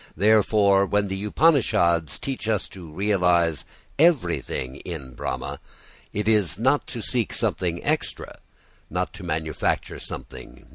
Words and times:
Therefore 0.17 0.87
when 0.87 1.09
the 1.09 1.23
Upanishads 1.25 2.17
teach 2.17 2.47
us 2.47 2.67
to 2.69 2.91
realise 2.91 3.65
everything 3.99 4.77
in 4.77 5.13
Brahma, 5.13 5.59
it 6.11 6.27
is 6.27 6.57
not 6.57 6.87
to 6.87 7.03
seek 7.03 7.31
something 7.31 7.83
extra, 7.83 8.39
not 8.89 9.13
to 9.13 9.23
manufacture 9.23 9.99
something 9.99 10.53
new. 10.55 10.65